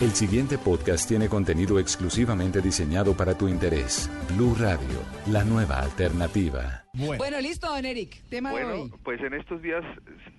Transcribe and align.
El 0.00 0.10
siguiente 0.12 0.58
podcast 0.58 1.08
tiene 1.08 1.28
contenido 1.28 1.78
exclusivamente 1.78 2.60
diseñado 2.60 3.16
para 3.16 3.36
tu 3.36 3.48
interés. 3.48 4.08
Blue 4.34 4.54
Radio, 4.58 5.02
la 5.26 5.42
nueva 5.44 5.80
alternativa. 5.80 6.84
Bueno, 6.94 7.40
listo, 7.40 7.66
don 7.68 7.84
Eric. 7.84 8.22
Tema 8.30 8.50
de 8.52 8.64
Bueno, 8.64 8.82
hoy. 8.82 8.92
pues 9.02 9.20
en 9.20 9.34
estos 9.34 9.60
días 9.60 9.84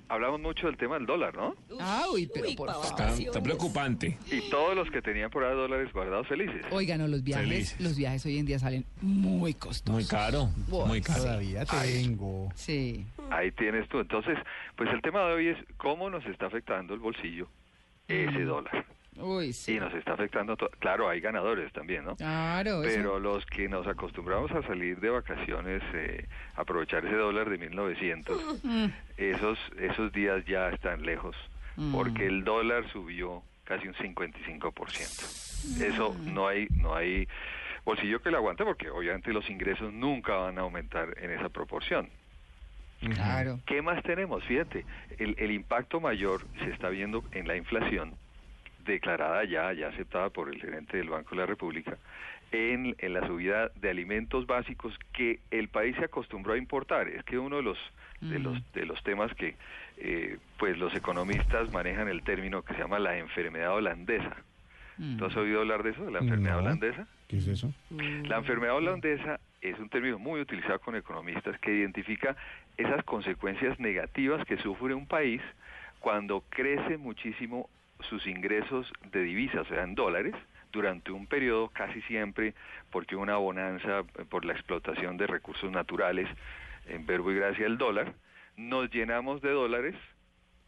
hablamos 0.08 0.40
mucho 0.42 0.68
del 0.68 0.78
tema 0.78 0.96
del 0.96 1.06
dólar, 1.06 1.36
¿no? 1.36 1.56
Ah, 1.80 2.06
uy, 2.14 2.30
pero 2.34 2.48
por 2.56 2.70
favor. 2.70 2.86
Está, 2.86 3.14
está 3.18 3.42
preocupante. 3.44 4.18
Y 4.32 4.50
todos 4.50 4.76
los 4.76 4.90
que 4.92 5.02
tenían 5.02 5.30
por 5.30 5.44
ahí 5.44 5.54
dólares 5.56 5.92
guardados 5.94 6.28
felices. 6.28 6.66
Oigan, 6.72 7.00
no, 7.00 7.08
los 7.08 7.24
viajes, 7.24 7.48
Felices. 7.48 7.82
los 7.82 7.98
viajes 7.98 8.26
hoy 8.26 8.38
en 8.40 8.46
día 8.46 8.60
salen 8.60 8.86
muy 9.02 9.54
costosos. 9.54 9.94
Muy 9.94 10.06
caro. 10.06 10.50
Muy 10.70 11.02
caro. 11.02 11.22
Todavía 11.24 11.66
tengo. 11.66 12.50
Sí. 12.56 13.06
Ahí 13.30 13.52
tienes 13.52 13.88
tú. 13.90 14.00
Entonces, 14.00 14.38
pues 14.78 14.90
el 14.94 15.02
tema 15.02 15.20
de 15.28 15.34
hoy 15.34 15.48
es 15.50 15.58
cómo 15.78 16.10
nos 16.10 16.26
está 16.26 16.46
afectando 16.48 16.94
el 16.94 17.00
bolsillo 17.02 17.48
ese 18.08 18.44
dólar. 18.44 18.86
Uy, 19.20 19.54
sí. 19.54 19.76
Y 19.76 19.80
nos 19.80 19.94
está 19.94 20.14
afectando, 20.14 20.56
claro, 20.80 21.10
hay 21.10 21.20
ganadores 21.20 21.72
también, 21.74 22.06
¿no? 22.06 22.16
Claro, 22.16 22.84
eso. 22.84 22.96
Pero 22.96 23.20
los 23.20 23.46
que 23.46 23.68
nos 23.68 23.86
acostumbramos 23.86 24.52
a 24.52 24.62
salir 24.64 25.00
de 25.00 25.10
vacaciones, 25.10 25.84
eh, 25.94 26.26
aprovechar 26.56 27.06
ese 27.06 27.16
dólar 27.16 27.50
de 27.50 27.58
1900, 27.58 28.62
esos, 29.18 29.60
esos 29.78 30.12
días 30.14 30.46
ya 30.46 30.70
están 30.70 31.04
lejos, 31.04 31.36
porque 31.92 32.28
el 32.28 32.44
dólar 32.44 32.88
subió 32.90 33.44
casi 33.64 33.88
un 33.88 33.94
55%. 33.94 35.82
Eso 35.82 36.16
no 36.26 36.48
hay, 36.48 36.68
no 36.72 36.96
hay 36.96 37.28
bolsillo 37.86 38.22
que 38.22 38.32
lo 38.32 38.38
aguante, 38.38 38.64
porque 38.64 38.90
obviamente 38.90 39.32
los 39.32 39.50
ingresos 39.50 39.94
nunca 39.94 40.36
van 40.36 40.58
a 40.58 40.62
aumentar 40.62 41.16
en 41.22 41.32
esa 41.32 41.50
proporción. 41.50 42.10
Claro. 43.00 43.60
¿Qué 43.66 43.82
más 43.82 44.04
tenemos? 44.04 44.44
Fíjate, 44.44 44.86
el, 45.18 45.36
el 45.38 45.52
impacto 45.52 46.02
mayor 46.02 46.42
se 46.60 46.70
está 46.72 46.90
viendo 46.90 47.24
en 47.32 47.48
la 47.48 47.56
inflación 47.56 48.14
declarada 48.94 49.44
ya, 49.46 49.72
ya 49.74 49.88
aceptada 49.90 50.30
por 50.30 50.50
el 50.54 50.60
gerente 50.62 50.98
del 50.98 51.10
Banco 51.10 51.32
de 51.32 51.38
la 51.42 51.46
República, 51.46 51.98
en, 52.52 52.96
en 52.98 53.14
la 53.14 53.26
subida 53.28 53.70
de 53.76 53.90
alimentos 53.90 54.48
básicos 54.48 54.98
que 55.14 55.40
el 55.52 55.70
país 55.70 55.96
se 55.98 56.06
acostumbró 56.06 56.54
a 56.54 56.58
importar. 56.58 57.08
Es 57.08 57.24
que 57.24 57.38
uno 57.38 57.58
de 57.58 57.64
los 57.64 57.78
de 58.22 58.38
los 58.40 58.58
de 58.74 58.86
los 58.86 59.02
temas 59.04 59.34
que 59.36 59.56
eh, 59.98 60.38
pues 60.58 60.78
los 60.78 60.94
economistas 60.94 61.72
manejan 61.72 62.10
el 62.10 62.22
término 62.24 62.64
que 62.64 62.74
se 62.74 62.80
llama 62.82 63.00
la 63.00 63.18
enfermedad 63.18 63.74
holandesa. 63.74 64.36
¿Tú 65.18 65.24
has 65.24 65.36
oído 65.38 65.62
hablar 65.62 65.82
de 65.84 65.92
eso, 65.92 66.04
de 66.04 66.12
la 66.12 66.20
enfermedad 66.20 66.56
No. 66.56 66.60
holandesa? 66.64 67.08
¿Qué 67.30 67.38
es 67.38 67.48
eso? 67.48 67.72
La 68.28 68.38
enfermedad 68.38 68.76
holandesa 68.76 69.40
es 69.62 69.80
un 69.80 69.88
término 69.88 70.20
muy 70.20 70.42
utilizado 70.42 70.80
con 70.80 70.98
economistas 70.98 71.58
que 71.60 71.74
identifica 71.74 72.36
esas 72.76 73.02
consecuencias 73.06 73.80
negativas 73.80 74.46
que 74.46 74.58
sufre 74.58 74.94
un 74.94 75.08
país 75.08 75.42
cuando 76.00 76.44
crece 76.50 76.98
muchísimo 76.98 77.70
sus 78.02 78.26
ingresos 78.28 78.92
de 79.12 79.24
divisas, 79.24 79.62
o 79.62 79.66
sea, 79.66 79.84
en 79.84 79.96
dólares, 79.96 80.36
durante 80.72 81.12
un 81.12 81.28
periodo 81.28 81.70
casi 81.70 82.02
siempre 82.04 82.54
porque 82.92 83.16
una 83.16 83.38
bonanza 83.38 84.00
eh, 84.00 84.26
por 84.30 84.46
la 84.46 84.54
explotación 84.54 85.18
de 85.18 85.28
recursos 85.28 85.72
naturales, 85.72 86.28
en 86.86 87.06
verbo 87.06 87.32
y 87.32 87.36
gracia 87.36 87.66
el 87.66 87.78
dólar, 87.78 88.14
nos 88.56 88.90
llenamos 88.92 89.42
de 89.42 89.52
dólares 89.52 89.96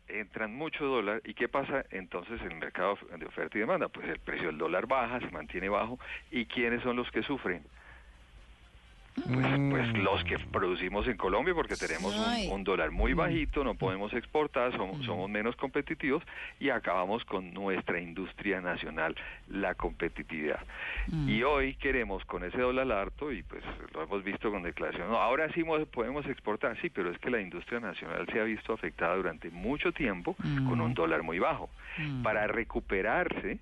entran 0.08 0.53
mucho 0.53 0.86
dólar 0.86 1.22
y 1.24 1.34
qué 1.34 1.47
pasa 1.47 1.86
entonces 1.90 2.41
en 2.41 2.52
el 2.52 2.58
mercado 2.58 2.97
de 3.18 3.25
oferta 3.25 3.58
y 3.58 3.62
demanda 3.62 3.88
pues 3.88 4.08
el 4.09 4.20
precio 4.20 4.47
del 4.47 4.58
dólar 4.58 4.86
baja 4.86 5.20
se 5.20 5.31
mantiene 5.31 5.70
bajo 5.70 6.00
y 6.31 6.46
quiénes 6.46 6.84
son 6.84 6.97
los 6.97 7.09
que 7.12 7.24
sufren 7.24 7.64
pues, 9.34 9.46
pues 9.70 9.98
los 9.98 10.24
que 10.24 10.38
producimos 10.52 11.08
en 11.08 11.16
Colombia 11.18 11.54
porque 11.54 11.78
tenemos 11.78 12.18
un, 12.18 12.52
un 12.52 12.64
dólar 12.64 12.92
muy 12.92 13.14
bajito, 13.14 13.64
no 13.64 13.76
podemos 13.76 14.12
exportar, 14.14 14.72
somos, 14.76 15.06
somos 15.06 15.30
menos 15.30 15.56
competitivos 15.56 16.24
y 16.60 16.70
acabamos 16.70 17.24
con 17.26 17.54
nuestra 17.54 18.00
industria 18.00 18.62
nacional, 18.62 19.16
la 19.48 19.76
competitividad. 19.76 20.60
Y 21.28 21.44
hoy 21.44 21.76
queremos 21.76 22.26
con 22.26 22.44
ese 22.44 22.58
dólar 22.60 22.92
harto, 22.92 23.32
y 23.32 23.44
pues 23.44 23.64
lo 23.94 24.04
hemos 24.04 24.24
visto 24.24 24.50
con 24.52 24.64
declaración, 24.64 25.10
no, 25.10 25.18
ahora 25.18 25.52
sí 25.54 25.64
mo- 25.64 25.86
podemos 25.86 26.26
exportar, 26.26 26.80
sí, 26.82 26.90
pero 26.90 27.12
es 27.12 27.18
que 27.20 27.30
la 27.30 27.40
industria 27.42 27.80
nacional 27.80 28.26
se 28.32 28.40
ha 28.40 28.44
visto 28.44 28.74
afectada 28.74 29.16
durante 29.16 29.50
mucho 29.52 29.92
tiempo 29.92 30.36
con 30.68 30.82
un 30.82 30.94
dólar 30.94 31.22
muy 31.24 31.38
bajo. 31.40 31.70
Para 32.24 32.48
recuperarse, 32.48 33.60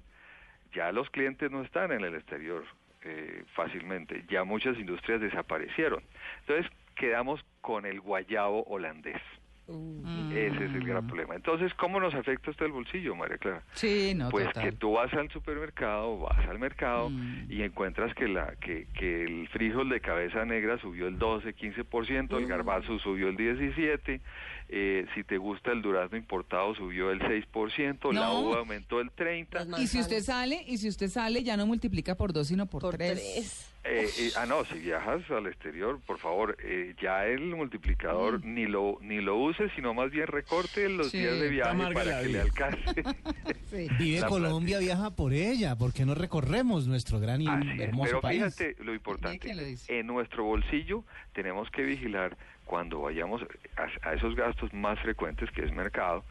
ya 0.74 0.92
los 0.92 1.10
clientes 1.10 1.52
no 1.52 1.62
están 1.64 1.92
en 1.92 2.04
el 2.06 2.16
exterior 2.16 2.64
eh, 3.04 3.44
fácilmente, 3.54 4.24
ya 4.30 4.44
muchas 4.44 4.78
industrias 4.78 5.22
desaparecieron. 5.22 6.04
Entonces 6.42 6.72
quedamos 6.96 7.44
con 7.62 7.86
el 7.86 8.00
guayabo 8.02 8.64
holandés. 8.64 9.22
Ese 10.34 10.66
es 10.66 10.74
el 10.74 10.84
gran 10.86 11.06
problema. 11.06 11.36
Entonces, 11.36 11.74
¿cómo 11.76 12.00
nos 12.00 12.14
afecta 12.16 12.50
esto 12.52 12.66
el 12.66 12.72
bolsillo, 12.72 13.16
María 13.16 13.38
Clara? 13.38 13.64
Sí, 13.74 14.14
no, 14.16 14.30
pues 14.30 14.48
total. 14.48 14.64
que 14.64 14.72
tú 14.74 14.94
vas 14.94 15.14
al 15.14 15.30
supermercado, 15.32 16.18
vas 16.20 16.48
al 16.48 16.58
mercado 16.60 17.10
Mm. 17.10 17.52
y 17.52 17.62
encuentras 17.64 18.14
que 18.16 18.28
la 18.28 18.56
que, 18.56 18.88
que 18.98 19.24
el 19.24 19.48
frijol 19.50 19.90
de 19.90 20.02
cabeza 20.02 20.46
negra 20.46 20.80
subió 20.80 21.08
el 21.08 21.18
12, 21.20 21.56
15%, 21.56 22.38
el 22.38 22.48
garbanzo 22.48 22.98
subió 23.00 23.30
el 23.30 23.38
17, 23.38 24.22
eh, 24.72 25.06
si 25.16 25.24
te 25.24 25.38
gusta 25.38 25.72
el 25.72 25.82
durazno 25.82 26.18
importado 26.18 26.74
subió 26.76 27.12
el 27.12 27.20
6%, 27.22 28.12
la 28.14 28.22
No. 28.26 28.40
uva 28.42 28.60
aumentó 28.60 29.00
el 29.02 29.12
30. 29.12 29.66
Y 29.80 29.88
si 29.88 30.00
usted 30.00 30.22
sale, 30.22 30.64
y 30.68 30.78
si 30.78 30.88
usted 30.88 31.08
sale, 31.10 31.44
ya 31.44 31.58
no 31.58 31.66
multiplica 31.66 32.16
por 32.16 32.34
dos, 32.34 32.48
sino 32.48 32.66
por, 32.68 32.90
tres. 32.96 33.66
Eh, 33.86 34.10
eh, 34.20 34.32
ah, 34.36 34.46
no, 34.46 34.66
si 34.66 34.78
viajas 34.80 35.22
al 35.32 35.48
exterior, 35.48 36.00
por 36.06 36.20
favor, 36.20 36.58
eh, 36.64 36.94
ya 37.02 37.26
el 37.26 37.56
multiplicador 37.56 38.44
ni 38.44 38.66
lo 38.66 38.98
ni 39.02 39.22
lo 39.22 39.38
use, 39.38 39.70
sino 39.76 39.94
más 39.94 40.12
bien 40.12 40.28
recorte 40.28 40.90
los 40.90 41.12
Sí, 41.12 41.20
días 41.20 41.40
de 41.40 41.50
viaje 41.50 41.94
para 41.94 42.22
que 42.22 42.28
le 42.30 42.42
alcance. 42.42 43.04
Sí. 43.70 44.18
La 44.20 44.28
Colombia, 44.28 44.80
viaja 44.80 45.12
por 45.16 45.32
ella. 45.32 45.76
¿Por 45.76 45.94
qué 45.94 46.04
no 46.04 46.16
recorremos 46.16 46.88
nuestro 46.88 47.20
gran 47.20 47.40
y 47.42 47.48
Así 47.48 47.70
es, 47.70 47.80
hermoso 47.80 48.06
pero 48.10 48.22
país? 48.22 48.56
fíjate 48.56 48.84
lo 48.84 48.94
importante. 48.96 49.54
lo. 49.54 49.62
En 49.88 50.08
nuestro 50.08 50.44
bolsillo 50.44 51.04
tenemos 51.34 51.70
que 51.70 51.84
vigilar 51.84 52.36
cuando 52.66 53.02
vayamos 53.02 53.42
a, 53.78 54.10
a 54.10 54.14
esos 54.16 54.36
gastos 54.36 54.74
más 54.74 55.00
frecuentes 55.00 55.50
que 55.52 55.64
es 55.64 55.72
mercado, 55.72 56.24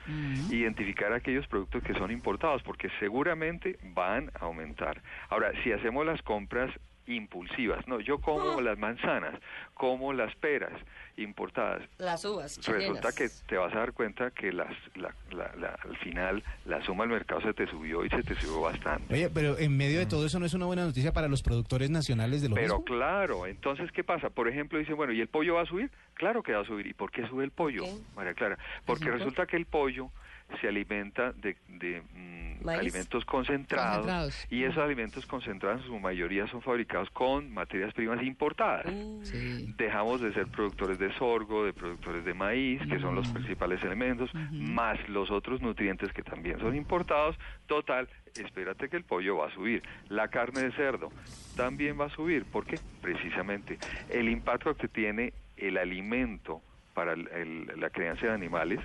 identificar 0.50 1.12
aquellos 1.12 1.46
productos 1.46 1.82
que 1.82 1.94
son 1.94 2.10
importados, 2.10 2.62
porque 2.62 2.88
seguramente 3.00 3.78
van 3.94 4.30
a 4.34 4.44
aumentar. 4.44 5.02
Ahora, 5.30 5.52
si 5.62 5.72
hacemos 5.72 6.04
las 6.06 6.20
compras 6.22 6.70
impulsivas, 7.08 7.86
no, 7.88 8.00
yo 8.00 8.18
como 8.18 8.60
las 8.60 8.78
manzanas, 8.78 9.34
como 9.74 10.12
las 10.12 10.34
peras 10.36 10.72
importadas, 11.16 11.82
Las 11.98 12.24
uvas 12.24 12.56
resulta 12.58 13.12
chilenas. 13.12 13.14
que 13.14 13.28
te 13.48 13.56
vas 13.56 13.72
a 13.74 13.78
dar 13.78 13.92
cuenta 13.92 14.30
que 14.30 14.52
las, 14.52 14.70
la- 14.94 15.14
la- 15.30 15.52
la- 15.56 15.78
al 15.82 15.96
final 15.98 16.42
la 16.66 16.82
suma 16.84 17.04
del 17.04 17.12
mercado 17.14 17.40
se 17.40 17.52
te 17.54 17.66
subió 17.66 18.04
y 18.04 18.08
se 18.10 18.22
te 18.22 18.34
subió 18.36 18.60
bastante. 18.60 19.12
Oye, 19.12 19.30
pero 19.30 19.58
en 19.58 19.76
medio 19.76 19.98
de 19.98 20.06
todo 20.06 20.24
eso 20.26 20.38
no 20.38 20.46
es 20.46 20.54
una 20.54 20.66
buena 20.66 20.84
noticia 20.84 21.12
para 21.12 21.28
los 21.28 21.42
productores 21.42 21.90
nacionales 21.90 22.42
de 22.42 22.48
lo 22.50 22.54
Pero 22.54 22.78
mismo. 22.78 22.84
claro, 22.84 23.46
entonces, 23.46 23.90
¿qué 23.92 24.04
pasa? 24.04 24.30
Por 24.30 24.48
ejemplo, 24.48 24.78
dicen, 24.78 24.96
bueno, 24.96 25.12
¿y 25.12 25.20
el 25.20 25.28
pollo 25.28 25.54
va 25.54 25.62
a 25.62 25.66
subir? 25.66 25.90
Claro 26.14 26.42
que 26.42 26.52
va 26.52 26.60
a 26.60 26.64
subir. 26.64 26.86
¿Y 26.86 26.94
por 26.94 27.10
qué 27.10 27.26
sube 27.28 27.42
el 27.44 27.50
pollo, 27.50 27.82
qué? 27.84 27.92
María 28.16 28.34
Clara? 28.34 28.58
Porque 28.84 29.10
resulta 29.10 29.46
que 29.46 29.56
el 29.56 29.66
pollo 29.66 30.10
se 30.60 30.68
alimenta 30.68 31.32
de, 31.32 31.56
de, 31.68 32.02
mm, 32.14 32.68
alimentos 32.68 33.24
concentrados, 33.24 33.98
Concentrados. 33.98 34.46
y 34.50 34.64
esos 34.64 34.78
alimentos 34.78 35.26
concentrados 35.26 35.82
en 35.82 35.86
su 35.86 35.98
mayoría 36.00 36.46
son 36.48 36.60
fabricados 36.62 37.08
con 37.10 37.52
materias 37.52 37.92
primas 37.94 38.22
importadas. 38.22 38.86
Sí. 39.22 39.72
Dejamos 39.76 40.20
de 40.20 40.32
ser 40.32 40.46
productores 40.48 40.98
de 40.98 41.12
sorgo, 41.14 41.64
de 41.64 41.72
productores 41.72 42.24
de 42.24 42.34
maíz, 42.34 42.80
que 42.88 42.98
son 42.98 43.14
los 43.14 43.28
principales 43.28 43.82
elementos, 43.84 44.30
más 44.50 44.98
los 45.08 45.30
otros 45.30 45.60
nutrientes 45.60 46.12
que 46.12 46.22
también 46.22 46.58
son 46.58 46.74
importados. 46.74 47.36
Total, 47.66 48.08
espérate 48.34 48.88
que 48.88 48.96
el 48.96 49.04
pollo 49.04 49.36
va 49.36 49.48
a 49.48 49.50
subir. 49.54 49.82
La 50.08 50.28
carne 50.28 50.62
de 50.62 50.72
cerdo 50.72 51.10
también 51.56 52.00
va 52.00 52.06
a 52.06 52.10
subir. 52.10 52.44
¿Por 52.46 52.64
qué? 52.66 52.78
Precisamente 53.02 53.78
el 54.10 54.28
impacto 54.28 54.74
que 54.76 54.88
tiene 54.88 55.32
el 55.56 55.76
alimento 55.78 56.60
para 56.94 57.12
el- 57.12 57.28
el- 57.28 57.80
la 57.80 57.90
crianza 57.90 58.26
de 58.26 58.32
animales 58.32 58.80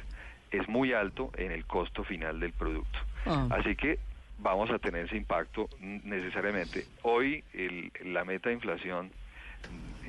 es 0.54 0.68
muy 0.70 0.94
alto 0.94 1.32
en 1.36 1.52
el 1.52 1.66
costo 1.66 2.04
final 2.04 2.40
del 2.40 2.54
producto. 2.54 3.00
Ah. 3.26 3.48
Así 3.52 3.76
que 3.76 4.00
vamos 4.38 4.70
a 4.72 4.80
tener 4.80 5.06
ese 5.08 5.18
impacto 5.18 5.68
necesariamente. 5.80 6.86
Hoy 7.02 7.44
el- 7.54 7.92
la 8.04 8.24
meta 8.24 8.50
de 8.50 8.56
inflación 8.56 9.12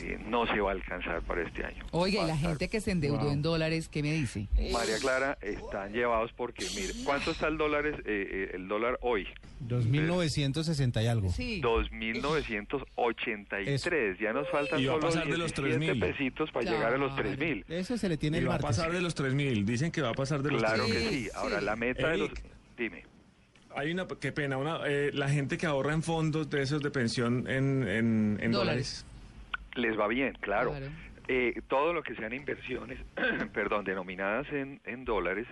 eh, 0.01 0.19
no 0.29 0.47
se 0.47 0.61
va 0.61 0.71
a 0.71 0.75
alcanzar 0.75 1.23
para 1.23 1.43
este 1.43 1.65
año. 1.65 1.85
Oiga, 1.93 2.21
y 2.21 2.25
a 2.25 2.27
la 2.27 2.37
gente 2.37 2.69
que 2.69 2.81
se 2.81 2.91
endeudó 2.91 3.31
en 3.31 3.43
dólares, 3.43 3.89
¿qué 3.89 4.03
me 4.03 4.13
dice? 4.13 4.49
María 4.73 4.99
Clara, 5.01 5.39
están 5.41 5.93
llevados 5.93 6.33
porque, 6.33 6.65
mire, 6.77 6.93
¿cuánto 7.05 7.31
está 7.31 7.49
el 7.49 7.57
dólar, 7.57 7.87
eh, 7.87 7.95
eh, 8.07 8.51
el 8.55 8.69
dólar 8.69 8.99
hoy? 9.03 9.27
2.960 9.67 11.03
y 11.03 11.07
algo. 11.07 11.31
Sí. 11.31 11.61
2.983. 11.63 14.19
Ya 14.21 14.33
nos 14.33 14.49
faltan 14.51 14.81
Y 14.81 14.87
va 14.87 14.95
a 14.95 14.97
solo 14.97 15.07
pasar 15.09 15.27
de 15.29 15.39
los 15.39 15.55
17 15.55 15.93
3.000. 15.95 16.01
pesitos 16.01 16.51
para 16.51 16.71
llegar 16.71 16.95
a 16.95 16.99
los 16.99 17.15
Claro. 17.15 17.31
3.000. 17.31 17.65
Eso 17.69 17.97
se 17.97 18.09
le 18.09 18.17
tiene 18.17 18.39
Y 18.39 18.41
el 18.41 18.49
va 18.49 18.57
a 18.57 18.59
pasar 18.59 18.93
de 18.93 19.01
los 19.01 19.17
3.000. 19.17 19.65
Dicen 19.65 19.91
que 19.91 20.03
va 20.03 20.11
a 20.11 20.15
pasar 20.15 20.43
de 20.43 20.51
los 20.51 20.61
Claro 20.63 20.87
3.000. 20.87 20.93
que 20.93 20.99
Sí, 21.09 21.25
sí. 21.25 21.31
Ahora, 21.35 21.61
sí. 21.61 21.65
la 21.65 21.77
meta 21.77 22.09
de 22.11 22.19
los... 22.19 22.31
Dime. 22.77 23.05
Hay 23.77 23.91
una, 23.91 24.07
qué 24.07 24.31
pena, 24.31 24.57
una, 24.57 24.81
eh, 24.87 25.11
la 25.13 25.29
gente 25.29 25.59
que 25.59 25.67
ahorra 25.67 25.95
en 25.95 26.03
fondos 26.03 26.49
de 26.49 26.63
esos 26.63 26.81
de 26.81 26.93
pensión 26.93 27.49
en, 27.49 27.83
en, 27.89 28.39
en 28.41 28.53
Dólares. 28.53 28.53
dólares. 28.53 29.07
Les 29.75 29.99
va 29.99 30.07
bien, 30.09 30.35
claro. 30.41 30.71
Claro. 30.71 30.87
Eh, 31.27 31.61
todo 31.69 31.93
lo 31.93 32.03
que 32.03 32.15
sean 32.15 32.35
inversiones, 32.35 32.99
perdón, 33.55 33.85
denominadas 33.85 34.51
en, 34.53 34.81
en 34.85 35.05
dólares, 35.05 35.47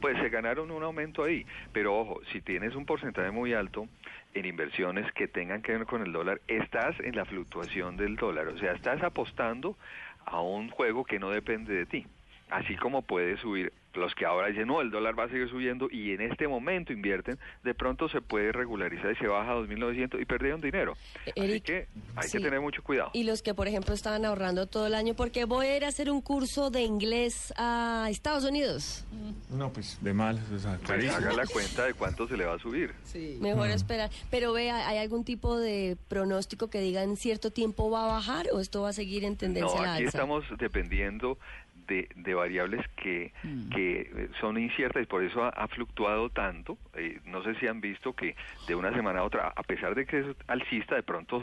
pues 0.00 0.18
se 0.18 0.28
ganaron 0.28 0.70
un 0.70 0.82
aumento 0.82 1.24
ahí. 1.24 1.46
Pero 1.72 1.98
ojo, 1.98 2.20
si 2.30 2.42
tienes 2.42 2.74
un 2.74 2.84
porcentaje 2.84 3.30
muy 3.30 3.54
alto 3.54 3.88
en 4.34 4.44
inversiones 4.44 5.10
que 5.12 5.28
tengan 5.28 5.62
que 5.62 5.72
ver 5.72 5.86
con 5.86 6.02
el 6.02 6.12
dólar, 6.12 6.40
estás 6.48 6.98
en 7.00 7.16
la 7.16 7.24
fluctuación 7.24 7.96
del 7.96 8.16
dólar. 8.16 8.48
O 8.48 8.58
sea, 8.58 8.72
estás 8.72 9.02
apostando 9.02 9.78
a 10.26 10.40
un 10.40 10.68
juego 10.68 11.04
que 11.04 11.18
no 11.18 11.30
depende 11.30 11.74
de 11.74 11.86
ti. 11.86 12.06
Así 12.50 12.76
como 12.76 13.02
puede 13.02 13.38
subir, 13.38 13.72
los 13.96 14.14
que 14.14 14.24
ahora 14.24 14.48
dicen, 14.48 14.66
no, 14.68 14.80
el 14.80 14.90
dólar 14.90 15.18
va 15.18 15.24
a 15.24 15.28
seguir 15.28 15.48
subiendo 15.48 15.88
y 15.90 16.12
en 16.12 16.20
este 16.20 16.48
momento 16.48 16.92
invierten, 16.92 17.38
de 17.62 17.74
pronto 17.74 18.08
se 18.08 18.20
puede 18.20 18.52
regularizar 18.52 19.12
y 19.12 19.16
se 19.16 19.26
baja 19.26 19.52
a 19.52 19.56
2.900 19.56 20.20
y 20.20 20.24
perdieron 20.24 20.60
dinero. 20.60 20.94
Así 21.22 21.32
Eric, 21.36 21.62
que 21.64 21.86
hay 22.16 22.28
sí. 22.28 22.38
que 22.38 22.44
tener 22.44 22.60
mucho 22.60 22.82
cuidado. 22.82 23.10
Y 23.12 23.24
los 23.24 23.42
que, 23.42 23.54
por 23.54 23.68
ejemplo, 23.68 23.94
estaban 23.94 24.24
ahorrando 24.24 24.66
todo 24.66 24.86
el 24.86 24.94
año, 24.94 25.14
porque 25.14 25.44
voy 25.44 25.66
a 25.66 25.76
ir 25.76 25.84
a 25.84 25.88
hacer 25.88 26.10
un 26.10 26.20
curso 26.20 26.70
de 26.70 26.82
inglés 26.82 27.52
a 27.56 28.06
Estados 28.10 28.44
Unidos. 28.44 29.04
No, 29.50 29.72
pues 29.72 29.98
de 30.02 30.12
mal. 30.14 30.40
O 30.54 30.58
sea, 30.58 30.78
Pues 30.84 31.08
haga 31.12 31.32
la 31.32 31.46
cuenta 31.46 31.84
de 31.86 31.94
cuánto 31.94 32.26
se 32.28 32.36
le 32.36 32.44
va 32.44 32.54
a 32.54 32.58
subir. 32.58 32.92
Sí. 33.04 33.38
Mejor 33.40 33.68
esperar. 33.70 34.10
Pero 34.30 34.52
vea, 34.52 34.88
¿hay 34.88 34.98
algún 34.98 35.24
tipo 35.24 35.58
de 35.58 35.96
pronóstico 36.08 36.68
que 36.68 36.80
diga 36.80 37.02
en 37.02 37.16
cierto 37.16 37.50
tiempo 37.50 37.90
va 37.90 38.04
a 38.04 38.06
bajar 38.08 38.46
o 38.52 38.60
esto 38.60 38.82
va 38.82 38.90
a 38.90 38.92
seguir 38.92 39.24
en 39.24 39.36
tendencia 39.36 39.74
No, 39.76 39.82
a 39.82 39.86
la 39.86 39.94
aquí 39.94 40.04
alza? 40.04 40.18
estamos 40.18 40.44
dependiendo 40.58 41.38
de, 41.86 42.08
de 42.14 42.34
variables 42.34 42.86
que, 42.96 43.32
que 43.70 44.00
eh, 44.00 44.28
son 44.40 44.58
inciertas 44.58 45.02
y 45.02 45.06
por 45.06 45.22
eso 45.22 45.44
ha, 45.44 45.50
ha 45.50 45.68
fluctuado 45.68 46.30
tanto. 46.30 46.78
Eh, 46.94 47.20
no 47.26 47.42
sé 47.42 47.54
si 47.56 47.66
han 47.66 47.80
visto 47.80 48.14
que 48.14 48.36
de 48.66 48.74
una 48.74 48.92
semana 48.92 49.20
a 49.20 49.24
otra, 49.24 49.52
a 49.54 49.62
pesar 49.62 49.94
de 49.94 50.06
que 50.06 50.20
es 50.20 50.26
alcista, 50.46 50.94
de 50.94 51.02
pronto 51.02 51.42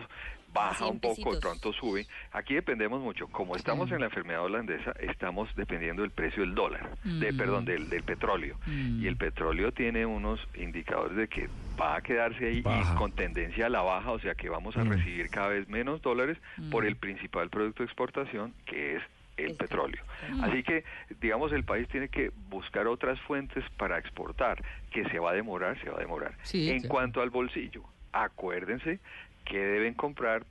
baja 0.53 0.85
100 0.85 0.89
un 0.89 0.99
poco, 0.99 1.33
de 1.33 1.41
pronto 1.41 1.73
sube. 1.73 2.05
Aquí 2.31 2.53
dependemos 2.55 3.01
mucho. 3.01 3.27
Como 3.27 3.55
estamos 3.55 3.91
en 3.91 3.99
la 3.99 4.05
enfermedad 4.05 4.43
holandesa, 4.43 4.91
estamos 4.99 5.49
dependiendo 5.55 6.01
del 6.01 6.11
precio 6.11 6.43
del 6.43 6.55
dólar, 6.55 6.89
de 7.03 7.33
perdón, 7.33 7.65
del, 7.65 7.89
del 7.89 8.03
petróleo. 8.03 8.57
Y 8.67 9.07
el 9.07 9.17
petróleo 9.17 9.71
tiene 9.71 10.05
unos 10.05 10.39
indicadores 10.55 11.15
de 11.15 11.27
que 11.27 11.49
va 11.79 11.95
a 11.95 12.01
quedarse 12.01 12.47
ahí 12.47 12.59
y 12.59 12.95
con 12.97 13.11
tendencia 13.13 13.67
a 13.67 13.69
la 13.69 13.81
baja, 13.81 14.11
o 14.11 14.19
sea 14.19 14.35
que 14.35 14.49
vamos 14.49 14.75
a 14.77 14.83
recibir 14.83 15.29
cada 15.29 15.49
vez 15.49 15.67
menos 15.67 16.01
dólares 16.01 16.38
por 16.69 16.85
el 16.85 16.95
principal 16.95 17.49
producto 17.49 17.83
de 17.83 17.88
exportación, 17.88 18.53
que 18.65 18.97
es 18.97 19.03
el 19.45 19.55
petróleo. 19.55 20.03
Así 20.41 20.63
que, 20.63 20.83
digamos, 21.19 21.51
el 21.51 21.63
país 21.63 21.88
tiene 21.89 22.09
que 22.09 22.31
buscar 22.49 22.88
otras 22.88 23.19
fuentes 23.21 23.63
para 23.77 23.97
exportar, 23.97 24.63
que 24.91 25.03
se 25.09 25.19
va 25.19 25.31
a 25.31 25.33
demorar, 25.33 25.79
se 25.81 25.89
va 25.89 25.97
a 25.97 26.01
demorar. 26.01 26.38
Sí, 26.43 26.69
en 26.69 26.79
claro. 26.79 26.89
cuanto 26.93 27.21
al 27.21 27.29
bolsillo, 27.29 27.83
acuérdense 28.11 28.99
que 29.45 29.57
deben 29.57 29.93
comprar, 29.95 30.45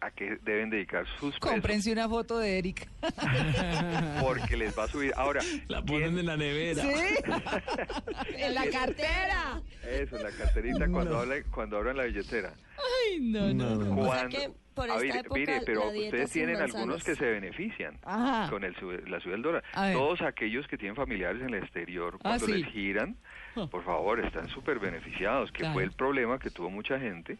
a 0.00 0.12
qué 0.12 0.38
deben 0.44 0.70
dedicar 0.70 1.04
sus 1.18 1.34
pesos, 1.34 1.40
Cómprense 1.40 1.90
una 1.90 2.08
foto 2.08 2.38
de 2.38 2.58
Eric. 2.58 2.88
porque 4.22 4.56
les 4.56 4.78
va 4.78 4.84
a 4.84 4.88
subir. 4.88 5.12
Ahora, 5.16 5.40
La 5.66 5.82
ponen 5.82 6.10
¿quién- 6.14 6.18
en 6.20 6.26
la 6.26 6.36
nevera. 6.36 6.84
en 8.36 8.54
la 8.54 8.66
cartera. 8.70 9.60
Eso, 9.90 10.16
en 10.16 10.22
la 10.22 10.30
carterita 10.30 10.88
cuando, 10.88 11.18
hablan, 11.18 11.42
cuando 11.50 11.76
abran 11.78 11.96
la 11.96 12.04
billetera. 12.04 12.52
Ay, 12.76 13.18
no, 13.20 13.52
no, 13.52 13.74
no. 13.74 13.92
O 14.02 14.04
sea 14.04 14.28
Cuando- 14.28 14.36
que 14.38 14.50
por 14.78 14.90
A 14.90 14.94
esta 14.94 15.06
ver, 15.16 15.16
época 15.26 15.40
mire, 15.40 15.60
pero 15.66 15.84
la 15.86 15.92
dieta 15.92 16.06
ustedes 16.16 16.30
tienen 16.30 16.56
algunos 16.56 17.02
que 17.04 17.14
se 17.16 17.24
benefician 17.26 17.98
Ajá. 18.04 18.48
con 18.50 18.62
el 18.64 18.74
la 19.10 19.18
subida 19.20 19.32
del 19.34 19.42
dólar. 19.42 19.64
Todos 19.92 20.22
aquellos 20.22 20.66
que 20.68 20.78
tienen 20.78 20.94
familiares 20.94 21.42
en 21.42 21.48
el 21.54 21.62
exterior, 21.62 22.14
Ah, 22.16 22.18
cuando 22.22 22.46
sí. 22.46 22.52
les 22.52 22.66
giran, 22.72 23.16
por 23.70 23.82
favor, 23.84 24.20
están 24.20 24.48
súper 24.48 24.78
beneficiados, 24.78 25.50
que 25.50 25.60
Claro. 25.60 25.74
fue 25.74 25.82
el 25.84 25.92
problema 25.92 26.38
que 26.38 26.50
tuvo 26.50 26.70
mucha 26.70 26.98
gente 26.98 27.38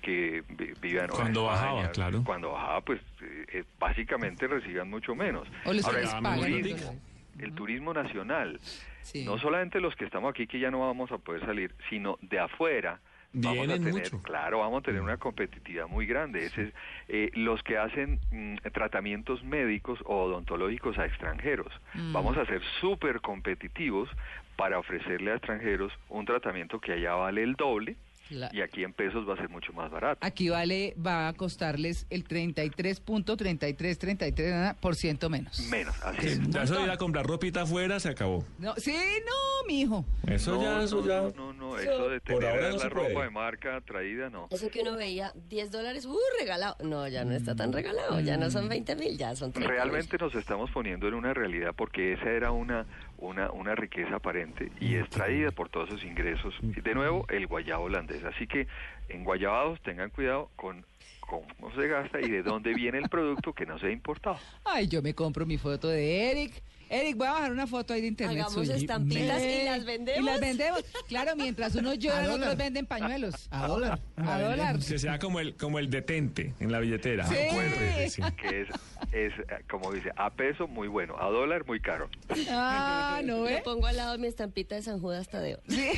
que 0.00 0.42
vi- 0.48 0.72
vivía 0.80 1.02
en 1.04 1.10
Cuando 1.10 1.44
España, 1.48 1.72
bajaba, 1.72 1.90
claro. 1.92 2.22
Cuando 2.24 2.50
bajaba, 2.52 2.80
pues 2.80 3.00
eh, 3.22 3.46
eh, 3.52 3.64
básicamente 3.78 4.48
recibían 4.48 4.90
mucho 4.90 5.14
menos. 5.14 5.46
O 5.64 5.72
les 5.72 5.84
Ahora, 5.84 6.00
el 6.00 6.50
turismo, 6.50 7.00
el 7.38 7.54
turismo 7.54 7.94
nacional, 7.94 8.58
Sí. 9.02 9.24
no 9.24 9.38
solamente 9.38 9.78
los 9.80 9.94
que 9.94 10.04
estamos 10.04 10.30
aquí 10.30 10.48
que 10.48 10.58
ya 10.58 10.72
no 10.72 10.80
vamos 10.80 11.12
a 11.12 11.18
poder 11.18 11.44
salir, 11.46 11.72
sino 11.88 12.18
de 12.20 12.40
afuera. 12.40 12.98
Vamos 13.34 13.66
a 13.68 13.72
tener, 13.74 13.92
mucho. 13.94 14.20
claro, 14.22 14.58
vamos 14.58 14.80
a 14.80 14.82
tener 14.84 15.00
una 15.00 15.16
competitividad 15.16 15.86
muy 15.88 16.04
grande. 16.06 16.44
Ese 16.46 16.62
es, 16.64 16.72
eh, 17.08 17.30
los 17.34 17.62
que 17.62 17.78
hacen 17.78 18.20
mm, 18.30 18.56
tratamientos 18.72 19.42
médicos 19.42 19.98
o 20.04 20.24
odontológicos 20.24 20.98
a 20.98 21.06
extranjeros. 21.06 21.72
Vamos 22.12 22.36
a 22.36 22.44
ser 22.46 22.60
súper 22.80 23.20
competitivos 23.20 24.08
para 24.56 24.78
ofrecerle 24.78 25.32
a 25.32 25.36
extranjeros 25.36 25.92
un 26.10 26.26
tratamiento 26.26 26.78
que 26.80 26.92
allá 26.92 27.14
vale 27.14 27.42
el 27.42 27.54
doble 27.54 27.96
La- 28.30 28.50
y 28.52 28.60
aquí 28.60 28.84
en 28.84 28.92
pesos 28.92 29.26
va 29.28 29.32
a 29.34 29.36
ser 29.38 29.48
mucho 29.48 29.72
más 29.72 29.90
barato. 29.90 30.18
Aquí 30.24 30.48
vale, 30.50 30.94
va 31.04 31.26
a 31.28 31.32
costarles 31.32 32.06
el 32.10 32.24
33.3333 32.28 34.76
por 34.76 34.94
ciento 34.94 35.28
menos. 35.30 35.58
Menos, 35.70 36.00
así 36.02 36.28
es. 36.28 36.48
ya 36.50 36.62
eso 36.62 36.74
de 36.76 36.84
ir 36.84 36.90
a 36.90 36.96
comprar 36.96 37.26
ropita 37.26 37.62
afuera 37.62 37.98
se 38.00 38.08
acabó. 38.10 38.44
No, 38.58 38.74
sí, 38.76 38.94
no, 39.24 39.66
mijo. 39.66 40.04
Eso 40.26 40.54
no, 40.56 40.62
ya, 40.62 40.74
no, 40.76 40.82
eso 40.82 41.06
ya. 41.06 41.22
no, 41.36 41.51
no, 41.72 41.78
eso 41.78 42.08
de 42.08 42.20
tener 42.20 42.44
ahora 42.44 42.70
no 42.70 42.76
la 42.76 42.88
ropa 42.88 43.08
puede. 43.12 43.24
de 43.26 43.30
marca 43.30 43.80
traída, 43.80 44.30
no. 44.30 44.48
Eso 44.50 44.70
que 44.70 44.80
uno 44.80 44.96
veía, 44.96 45.32
10 45.48 45.70
dólares, 45.70 46.06
uh, 46.06 46.18
regalado. 46.38 46.76
No, 46.84 47.06
ya 47.08 47.24
no 47.24 47.32
está 47.32 47.54
tan 47.54 47.72
regalado, 47.72 48.20
ya 48.20 48.36
no 48.36 48.50
son 48.50 48.68
20 48.68 48.96
mil, 48.96 49.16
ya 49.16 49.34
son 49.36 49.52
30 49.52 49.70
Realmente 49.70 50.18
nos 50.18 50.34
estamos 50.34 50.70
poniendo 50.70 51.08
en 51.08 51.14
una 51.14 51.34
realidad 51.34 51.74
porque 51.76 52.14
esa 52.14 52.30
era 52.30 52.50
una, 52.52 52.86
una, 53.18 53.50
una 53.50 53.74
riqueza 53.74 54.16
aparente 54.16 54.70
y 54.80 54.96
es 54.96 55.08
traída 55.10 55.50
por 55.50 55.68
todos 55.68 55.88
esos 55.88 56.04
ingresos. 56.04 56.54
Y 56.62 56.80
de 56.80 56.94
nuevo, 56.94 57.26
el 57.28 57.46
guayabo 57.46 57.84
holandés. 57.84 58.24
Así 58.24 58.46
que 58.46 58.66
en 59.08 59.24
guayabados 59.24 59.80
tengan 59.82 60.10
cuidado 60.10 60.50
con 60.56 60.84
cómo 61.20 61.74
se 61.74 61.88
gasta 61.88 62.20
y 62.20 62.28
de 62.28 62.42
dónde 62.42 62.74
viene 62.74 62.98
el 62.98 63.08
producto 63.08 63.52
que 63.52 63.64
no 63.64 63.78
se 63.78 63.86
ha 63.86 63.90
importado. 63.90 64.38
Ay, 64.64 64.88
yo 64.88 65.02
me 65.02 65.14
compro 65.14 65.46
mi 65.46 65.56
foto 65.56 65.88
de 65.88 66.30
Eric. 66.30 66.62
Eric, 66.92 67.16
voy 67.16 67.26
a 67.26 67.32
bajar 67.32 67.52
una 67.52 67.66
foto 67.66 67.94
ahí 67.94 68.02
de 68.02 68.08
internet 68.08 68.36
Hagamos 68.42 68.52
suya. 68.52 68.76
estampitas 68.76 69.40
y 69.40 69.44
Eh, 69.46 69.62
las 69.64 69.84
vendemos. 69.86 70.20
Y 70.20 70.24
las 70.24 70.40
vendemos. 70.40 70.84
Claro, 71.08 71.34
mientras 71.36 71.74
unos 71.74 71.98
lloran, 71.98 72.30
otros 72.30 72.56
venden 72.56 72.84
pañuelos. 72.86 73.48
A 73.50 73.66
dólar. 73.66 73.98
A 74.16 74.38
dólar. 74.40 74.78
Que 74.78 74.98
sea 74.98 75.18
como 75.18 75.40
el, 75.40 75.56
como 75.56 75.78
el 75.78 75.88
detente 75.88 76.52
en 76.60 76.70
la 76.70 76.80
billetera. 76.80 77.26
Sí. 77.26 77.34
Que 77.34 78.04
es, 78.04 78.18
es, 78.18 78.68
eh, 79.12 79.32
como 79.70 79.90
dice, 79.92 80.10
a 80.16 80.30
peso 80.30 80.68
muy 80.68 80.86
bueno, 80.88 81.16
a 81.18 81.26
dólar 81.30 81.64
muy 81.66 81.80
caro. 81.80 82.10
Ah, 82.50 83.20
¿no 83.24 83.44
Le 83.44 83.54
ve? 83.54 83.62
pongo 83.64 83.86
al 83.86 83.96
lado 83.96 84.18
mi 84.18 84.26
estampita 84.26 84.74
de 84.74 84.82
San 84.82 85.00
Judas 85.00 85.28
Tadeo. 85.28 85.60
Sí. 85.68 85.88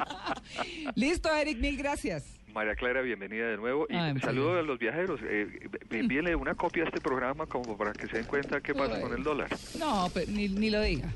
Listo, 0.94 1.34
Eric, 1.34 1.58
mil 1.58 1.76
gracias. 1.76 2.24
María 2.56 2.74
Clara, 2.74 3.02
bienvenida 3.02 3.46
de 3.48 3.58
nuevo. 3.58 3.86
Y 3.90 3.94
Ay, 3.94 4.18
saludo 4.18 4.58
a 4.58 4.62
los 4.62 4.78
viajeros. 4.78 5.20
Eh, 5.22 5.68
envíenle 5.90 6.34
una 6.34 6.54
copia 6.54 6.84
a 6.84 6.86
este 6.86 7.02
programa 7.02 7.44
como 7.44 7.76
para 7.76 7.92
que 7.92 8.06
se 8.06 8.16
den 8.16 8.24
cuenta 8.24 8.62
qué 8.62 8.74
pasa 8.74 8.98
con 8.98 9.12
el 9.12 9.22
dólar. 9.22 9.50
No, 9.78 10.08
pero 10.14 10.32
ni, 10.32 10.48
ni 10.48 10.70
lo 10.70 10.80
diga. 10.80 11.12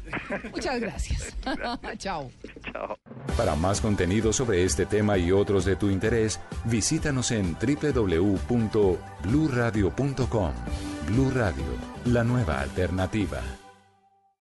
Muchas 0.53 0.79
gracias. 0.79 1.35
Chao. 1.97 2.31
Chao. 2.71 2.99
Para 3.39 3.55
más 3.55 3.81
contenido 3.81 4.35
sobre 4.35 4.65
este 4.65 4.85
tema 4.85 5.17
y 5.17 5.33
otros 5.33 5.65
de 5.65 5.77
tu 5.77 5.89
interés, 5.89 6.39
visítanos 6.67 7.31
en 7.31 7.55
www.bluradio.com. 7.55 10.53
Blu 11.09 11.31
Radio, 11.31 11.65
la 12.05 12.23
nueva 12.23 12.61
alternativa. 12.61 13.41